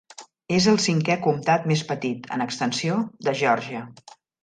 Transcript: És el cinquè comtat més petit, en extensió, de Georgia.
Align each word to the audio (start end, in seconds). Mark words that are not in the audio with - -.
És 0.59 0.67
el 0.71 0.79
cinquè 0.85 1.17
comtat 1.27 1.69
més 1.73 1.85
petit, 1.91 2.27
en 2.39 2.47
extensió, 2.49 2.99
de 3.29 3.39
Georgia. 3.45 3.89